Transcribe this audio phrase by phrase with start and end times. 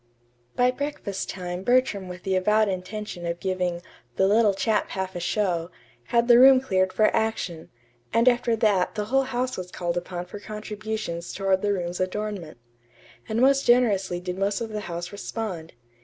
[0.55, 3.83] By breakfast time Bertram with the avowed intention of giving
[4.15, 5.69] "the little chap half a show,"
[6.05, 7.69] had the room cleared for action;
[8.11, 12.57] and after that the whole house was called upon for contributions toward the room's adornment.
[13.29, 15.73] And most generously did most of the house respond.